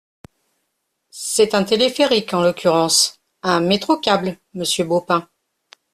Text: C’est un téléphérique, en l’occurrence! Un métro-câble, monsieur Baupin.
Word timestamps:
C’est 1.11 1.53
un 1.53 1.63
téléphérique, 1.63 2.33
en 2.33 2.41
l’occurrence! 2.41 3.19
Un 3.43 3.61
métro-câble, 3.61 4.35
monsieur 4.55 4.83
Baupin. 4.83 5.29